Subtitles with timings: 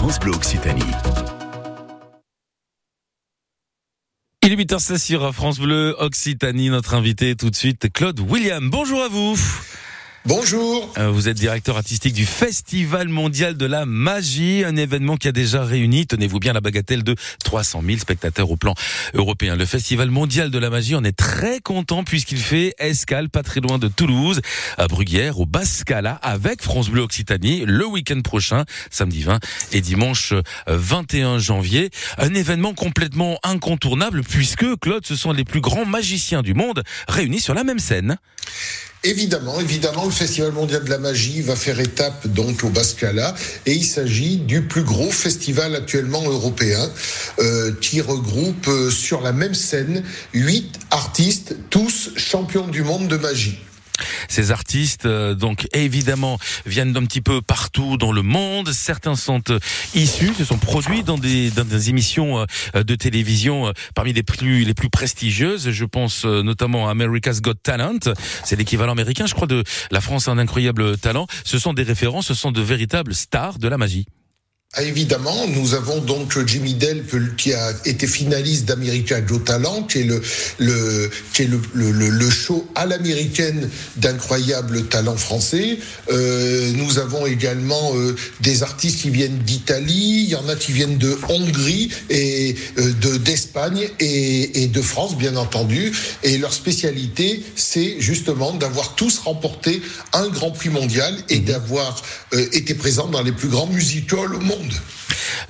[0.00, 0.80] France Bleu Occitanie.
[4.42, 6.70] Il est 8h16 sur France Bleu Occitanie.
[6.70, 8.70] Notre invité tout de suite, Claude William.
[8.70, 9.38] Bonjour à vous.
[10.26, 10.92] Bonjour.
[10.98, 15.32] Euh, vous êtes directeur artistique du Festival mondial de la magie, un événement qui a
[15.32, 18.74] déjà réuni, tenez-vous bien, la bagatelle de 300 000 spectateurs au plan
[19.14, 19.56] européen.
[19.56, 23.60] Le Festival mondial de la magie, on est très content puisqu'il fait escale pas très
[23.60, 24.42] loin de Toulouse,
[24.76, 29.40] à Bruguière, au Bascala, avec France Bleu Occitanie, le week-end prochain, samedi 20
[29.72, 30.34] et dimanche
[30.66, 31.88] 21 janvier.
[32.18, 37.40] Un événement complètement incontournable puisque, Claude, ce sont les plus grands magiciens du monde réunis
[37.40, 38.18] sur la même scène.
[39.02, 43.32] Évidemment, évidemment, le Festival mondial de la magie va faire étape donc au Bascala
[43.64, 46.90] et il s'agit du plus gros festival actuellement européen
[47.38, 50.02] euh, qui regroupe euh, sur la même scène
[50.34, 53.60] huit artistes, tous champions du monde de magie.
[54.28, 58.72] Ces artistes, euh, donc évidemment, viennent d'un petit peu partout dans le monde.
[58.72, 59.58] Certains sont euh,
[59.94, 64.64] issus, se sont produits dans des, dans des émissions euh, de télévision parmi les plus
[64.64, 65.70] les plus prestigieuses.
[65.70, 67.98] Je pense notamment à America's Got Talent.
[68.44, 71.26] C'est l'équivalent américain, je crois, de La France a un incroyable talent.
[71.44, 74.06] Ce sont des références, ce sont de véritables stars de la magie.
[74.76, 79.98] Ah, évidemment, nous avons donc Jimmy Delp qui a été finaliste d'America Got Talent, qui
[79.98, 80.22] est le,
[80.58, 85.80] le qui est le, le, le show à l'américaine d'incroyable talent français.
[86.12, 90.70] Euh, nous avons également euh, des artistes qui viennent d'Italie, il y en a qui
[90.70, 95.90] viennent de Hongrie et euh, de d'Espagne et, et de France, bien entendu.
[96.22, 102.00] Et leur spécialité, c'est justement d'avoir tous remporté un Grand Prix mondial et d'avoir
[102.34, 104.58] euh, été présents dans les plus grands musicals au monde.
[104.60, 104.99] Bond.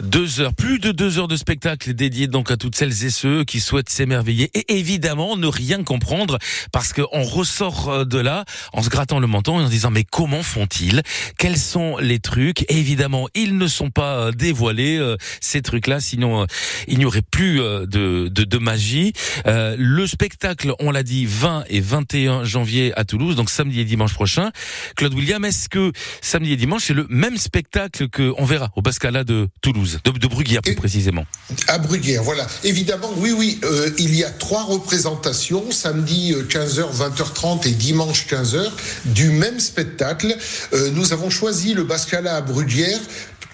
[0.00, 3.44] Deux heures, plus de deux heures de spectacle dédié donc à toutes celles et ceux
[3.44, 6.39] qui souhaitent s'émerveiller et évidemment ne rien comprendre
[6.72, 10.42] parce qu'on ressort de là en se grattant le menton et en disant mais comment
[10.42, 11.02] font-ils?
[11.39, 12.64] Quels sont les trucs?
[12.70, 16.47] Évidemment, ils ne sont pas dévoilés euh, ces trucs-là, sinon euh,
[16.89, 19.12] il n'y aurait plus euh, de, de, de magie.
[19.47, 23.84] Euh, le spectacle, on l'a dit, 20 et 21 janvier à Toulouse, donc samedi et
[23.84, 24.51] dimanche prochain.
[24.96, 28.83] Claude William, est-ce que samedi et dimanche c'est le même spectacle que on verra au
[28.83, 31.27] Bascala de Toulouse, de, de Bruguière plus Et- précisément
[31.68, 32.46] À Bruguière, voilà.
[32.64, 38.27] Évidemment, oui, oui, euh, il y a trois représentations, samedi euh, 15h, 20h30 et dimanche
[38.28, 38.70] 15h,
[39.06, 40.36] du même spectacle.
[40.72, 42.98] Euh, nous avons choisi le Bascala à Bruguière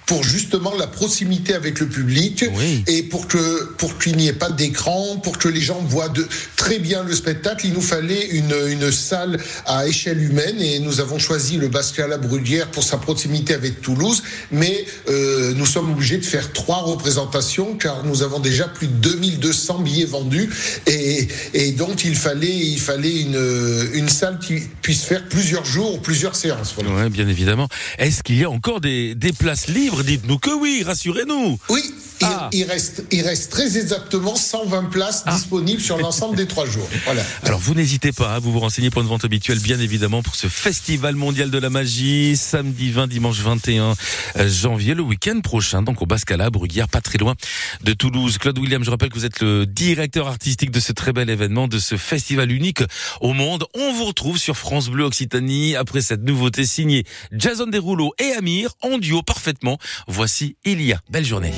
[0.06, 2.84] pour justement la proximité avec le public Oui.
[2.86, 6.26] et pour que pour qu'il n'y ait pas d'écran, pour que les gens voient de
[6.54, 11.00] très bien le spectacle, il nous fallait une, une salle à échelle humaine et nous
[11.00, 14.22] avons choisi le Bascala Bruguière pour sa proximité avec Toulouse,
[14.52, 18.92] mais euh, nous sommes obligés de faire trois représentations car nous avons déjà plus de
[18.92, 20.48] 2200 billets vendus
[20.86, 26.00] et, et donc il fallait il fallait une, une salle qui puisse faire plusieurs jours,
[26.00, 26.74] plusieurs séances.
[26.76, 26.94] Voilà.
[26.94, 27.68] Ouais, bien évidemment.
[27.98, 31.58] Est-ce qu'il y a encore des, des places libres Dites-nous que oui, rassurez-nous.
[31.68, 31.82] Oui,
[32.20, 32.48] il, Ah.
[32.52, 36.88] il reste, il reste très exactement 120 places disponibles sur l'ensemble des trois jours.
[37.04, 37.22] Voilà.
[37.42, 40.34] Alors vous n'hésitez pas à vous vous renseigner pour une vente habituelle, bien évidemment, pour
[40.34, 43.94] ce festival mondial de la magie, samedi 20, dimanche 21
[44.36, 47.34] euh, janvier, le week-end prochain, donc au Bascala, Bruguière, pas très loin
[47.82, 48.38] de Toulouse.
[48.38, 51.68] Claude William, je rappelle que vous êtes le directeur artistique de ce très bel événement,
[51.68, 52.82] de ce festival unique
[53.20, 53.66] au monde.
[53.74, 58.70] On vous retrouve sur France Bleu Occitanie après cette nouveauté signée Jason Derulo et Amir
[58.82, 59.78] en duo parfaitement.
[60.06, 60.98] Voici Il y a.
[61.10, 61.52] Belle journée.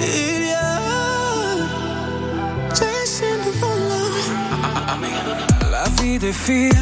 [0.00, 0.80] Il y a
[2.70, 3.98] Jason Derulo.
[5.70, 6.72] La vie défile,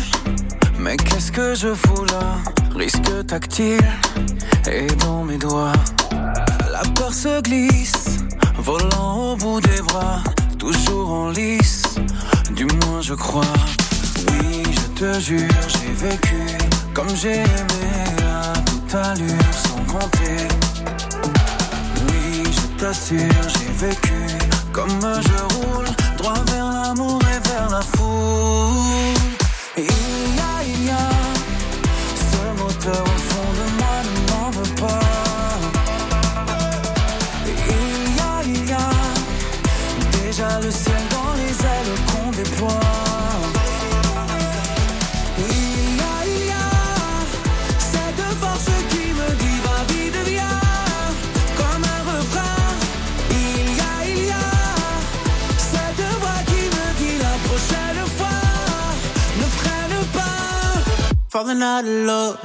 [0.78, 2.38] mais qu'est-ce que je fous là?
[2.74, 3.80] Risque tactile
[4.70, 5.72] et dans mes doigts.
[6.70, 8.18] La peur se glisse,
[8.58, 10.22] volant au bout des bras,
[10.58, 11.82] toujours en lice,
[12.54, 13.54] du moins je crois.
[14.28, 16.36] Oui, je te jure, j'ai vécu
[16.92, 17.75] comme j'ai aimé
[18.86, 20.48] toute allure sans compter.
[22.08, 24.12] Oui, je t'assure, j'ai vécu
[24.72, 25.86] comme je roule,
[26.18, 29.15] droit vers l'amour et vers la foule.
[61.36, 62.40] Falling out of love,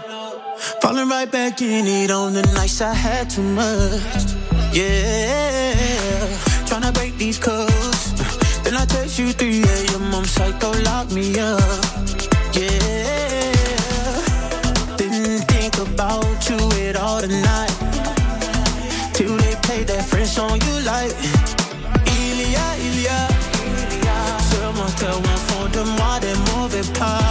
[0.81, 4.35] falling right back in it on the nights I had too much.
[4.73, 6.27] Yeah,
[6.67, 8.11] tryna break these codes.
[8.63, 10.13] Then I text you 3 a.m.
[10.13, 11.61] I'm psycho, lock me up.
[12.51, 13.55] Yeah,
[14.97, 16.59] didn't think about you
[16.89, 17.71] at all tonight.
[19.13, 21.15] Till they pay their friends song you like.
[22.07, 23.27] Il y a, il y a.
[24.49, 27.30] Ce moteur au fond de moi des mauvais pas.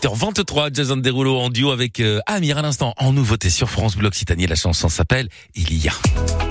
[0.00, 4.08] 8h23, Jason Derulo en duo avec euh, Amir à l'instant en nouveauté sur France Bleu
[4.08, 4.46] Occitanie.
[4.46, 6.49] La chanson s'appelle Il y a.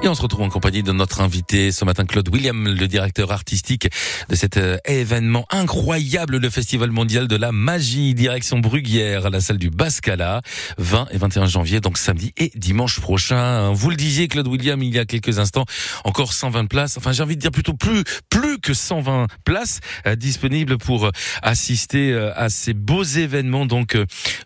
[0.00, 3.32] Et on se retrouve en compagnie de notre invité ce matin, Claude William, le directeur
[3.32, 3.88] artistique
[4.28, 9.40] de cet euh, événement incroyable, le Festival mondial de la magie, direction Bruguière, à la
[9.40, 10.40] salle du Bascala,
[10.78, 13.72] 20 et 21 janvier, donc samedi et dimanche prochain.
[13.72, 15.64] Vous le disiez, Claude William, il y a quelques instants,
[16.04, 20.14] encore 120 places, enfin j'ai envie de dire plutôt plus, plus que 120 places euh,
[20.14, 21.10] disponibles pour euh,
[21.42, 23.96] assister à ces beaux événements, donc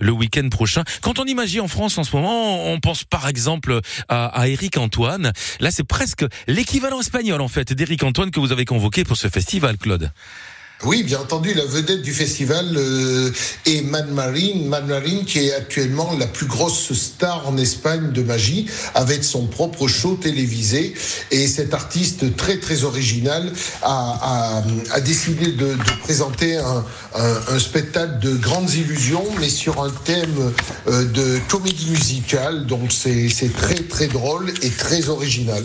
[0.01, 0.83] le week-end prochain.
[1.03, 4.79] Quand on imagine en France en ce moment, on pense par exemple à, à Eric
[4.79, 5.33] Antoine.
[5.61, 9.29] Là, c'est presque l'équivalent espagnol, en fait, d'Éric Antoine que vous avez convoqué pour ce
[9.29, 10.11] festival, Claude.
[10.85, 13.31] Oui, bien entendu, la vedette du festival euh,
[13.67, 18.23] est Man Marine, Man Marine qui est actuellement la plus grosse star en Espagne de
[18.23, 20.93] magie, avec son propre show télévisé.
[21.31, 23.53] Et cet artiste très très original
[23.83, 24.61] a,
[25.05, 30.53] décidé de, présenter un, spectacle de grandes illusions, mais sur un thème
[30.89, 32.67] euh, de comédie musicale.
[32.67, 35.63] Donc c'est très très drôle et très original.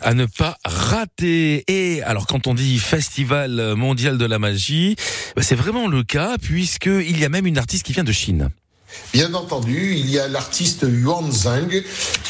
[0.00, 1.64] À ne pas rater.
[1.68, 4.53] Et alors quand on dit festival mondial de la magie,
[5.36, 8.50] bah, c'est vraiment le cas puisqu'il y a même une artiste qui vient de Chine.
[9.12, 11.70] Bien entendu, il y a l'artiste Yuan Zhang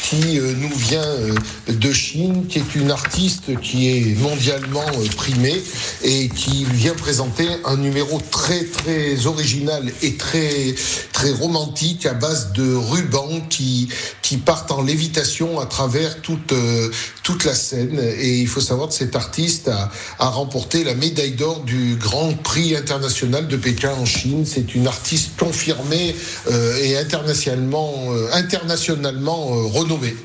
[0.03, 1.33] qui euh, nous vient euh,
[1.67, 5.63] de Chine, qui est une artiste qui est mondialement euh, primée
[6.03, 10.75] et qui vient présenter un numéro très très original et très
[11.11, 13.89] très romantique à base de rubans qui
[14.25, 16.53] qui partent en lévitation à travers toute
[17.25, 17.99] toute la scène.
[18.19, 22.75] Et il faut savoir que cet artiste a, remporté la médaille d'or du Grand Prix
[22.75, 24.45] international de Pékin en Chine.
[24.45, 26.15] C'est une artiste confirmée
[26.47, 30.15] euh, et internationalement, euh, internationalement euh, renommée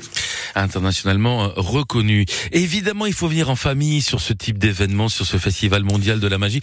[0.55, 2.25] internationalement reconnu.
[2.51, 6.27] Évidemment, il faut venir en famille sur ce type d'événement, sur ce festival mondial de
[6.27, 6.61] la magie.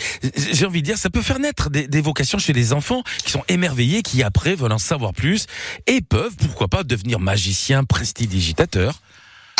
[0.52, 3.32] J'ai envie de dire, ça peut faire naître des, des, vocations chez les enfants qui
[3.32, 5.46] sont émerveillés, qui après veulent en savoir plus
[5.86, 9.00] et peuvent, pourquoi pas, devenir magiciens, prestidigitateurs.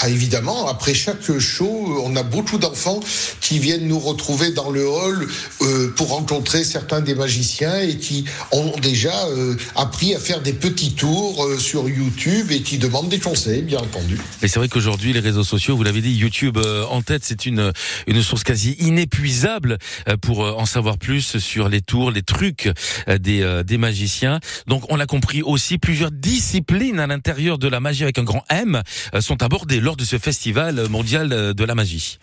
[0.00, 3.00] Ah, évidemment, après chaque show, on a beaucoup d'enfants
[3.40, 5.26] qui viennent nous retrouver dans le hall
[5.60, 10.52] euh, pour rencontrer certains des magiciens et qui ont déjà euh, appris à faire des
[10.52, 14.20] petits tours euh, sur YouTube et qui demandent des conseils, bien entendu.
[14.40, 17.44] Et c'est vrai qu'aujourd'hui, les réseaux sociaux, vous l'avez dit, YouTube euh, en tête, c'est
[17.44, 17.72] une
[18.06, 19.78] une source quasi inépuisable
[20.08, 22.70] euh, pour en savoir plus sur les tours, les trucs
[23.08, 24.38] des des magiciens.
[24.68, 28.44] Donc, on l'a compris aussi, plusieurs disciplines à l'intérieur de la magie avec un grand
[28.48, 28.80] M
[29.20, 32.18] sont abordées lors de ce festival mondial de la magie.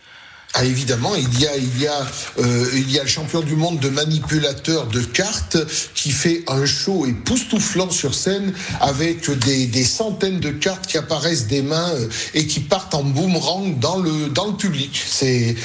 [0.58, 5.58] Ah, évidemment, euh, il y a le champion du monde de manipulateur de cartes
[5.94, 11.62] qui fait un show époustouflant sur scène avec des, centaines de cartes qui apparaissent des
[11.62, 15.04] mains euh, et qui partent en boomerang dans le, public.
[15.06, 15.58] C'est,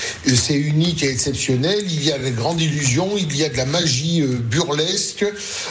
[0.51, 1.85] unique et exceptionnel.
[1.85, 5.25] Il y a les grandes illusions, il y a de la magie euh, burlesque,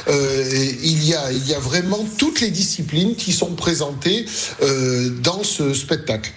[0.08, 4.26] il y a vraiment toutes les disciplines qui sont présentées
[5.22, 6.32] dans ce spectacle.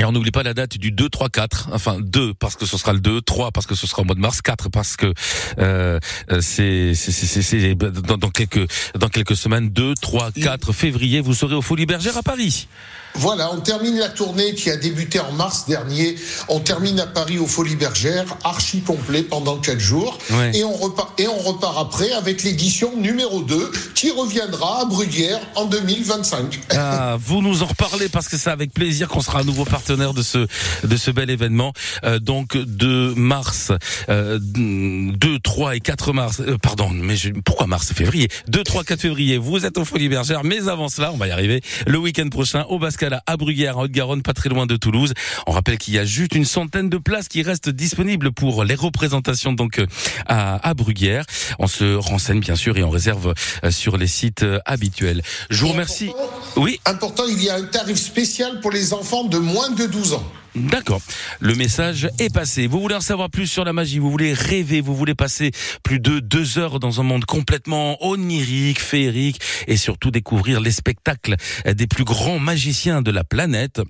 [0.00, 1.70] Et on n'oublie pas la date du 2, 3, 4.
[1.72, 4.14] Enfin, 2 parce que ce sera le 2, 3 parce que ce sera au mois
[4.14, 5.12] de mars, 4 parce que
[5.58, 5.98] euh,
[6.30, 11.54] euh c'est c'est dans, dans quelques dans quelques semaines 2, 3, 4 février, vous serez
[11.54, 12.68] au Folies Bergères à Paris.
[13.18, 16.14] Voilà, on termine la tournée qui a débuté en mars dernier.
[16.48, 20.18] On termine à Paris aux Folies Bergères, archi complet pendant quatre jours.
[20.54, 25.40] Et, on repart, et on repart après avec l'édition numéro 2 qui reviendra à Bruguière
[25.56, 26.60] en 2025.
[26.76, 30.14] Ah, vous nous en reparlez parce que c'est avec plaisir qu'on sera un nouveau partenaire
[30.14, 30.46] de ce,
[30.84, 31.72] de ce bel événement.
[32.04, 33.72] Euh, donc de mars,
[34.10, 38.28] euh, 2, 3 et 4 mars, euh, pardon, mais je, pourquoi mars, février?
[38.46, 41.32] 2, 3, 4 février, vous êtes aux Folies Bergères, mais avant cela, on va y
[41.32, 42.78] arriver, le week-end prochain au
[43.26, 45.14] À Bruguière, en Haute-Garonne, pas très loin de Toulouse.
[45.46, 48.74] On rappelle qu'il y a juste une centaine de places qui restent disponibles pour les
[48.74, 49.80] représentations donc
[50.26, 51.24] à, à Bruguière.
[51.58, 53.34] On se renseigne bien sûr et on réserve
[53.64, 55.22] euh, sur les sites euh, habituels.
[55.50, 56.10] Je vous remercie.
[56.56, 56.80] oui.
[56.84, 60.32] Important, il y a un tarif spécial pour les enfants de moins de 12 ans.
[60.54, 61.00] D'accord.
[61.40, 62.66] Le message est passé.
[62.66, 65.50] Vous voulez en savoir plus sur la magie, vous voulez rêver, vous voulez passer
[65.82, 71.36] plus de deux heures dans un monde complètement onirique, féerique et surtout découvrir les spectacles
[71.66, 73.80] des plus grands magiciens de la planète?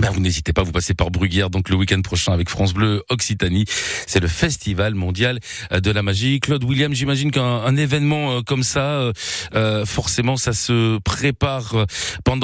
[0.00, 3.02] Ben, vous n'hésitez pas, vous passez par Bruguière, donc le week-end prochain avec France Bleu
[3.08, 3.64] Occitanie.
[4.06, 5.40] C'est le festival mondial
[5.72, 6.38] de la magie.
[6.38, 9.12] Claude William, j'imagine qu'un événement euh, comme ça, euh,
[9.56, 11.84] euh, forcément, ça se prépare
[12.22, 12.36] pendant